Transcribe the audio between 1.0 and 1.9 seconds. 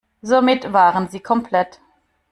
sie komplett.